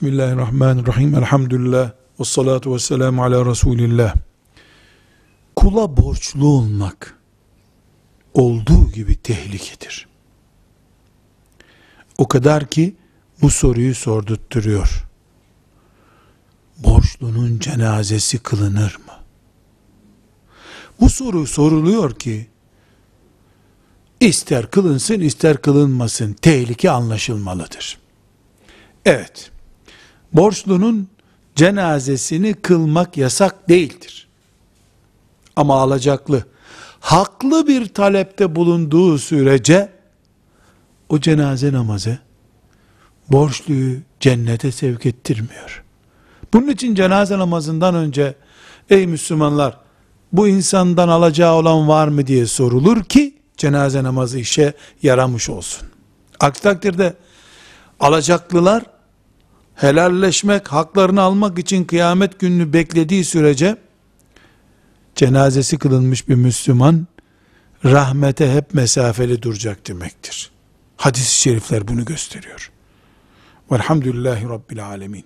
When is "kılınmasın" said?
25.56-26.32